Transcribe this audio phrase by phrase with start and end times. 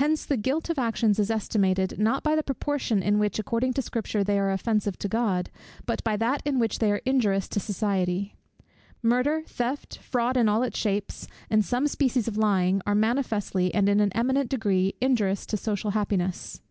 [0.00, 3.82] Hence the guilt of actions is estimated, not by the proportion in which, according to
[3.82, 5.50] Scripture, they are offensive to God,
[5.84, 8.36] but by that in which they are injurious to society.
[9.02, 13.86] Murder, theft, fraud in all its shapes, and some species of lying, are manifestly, and
[13.86, 16.62] in an eminent degree, injurious to social happiness.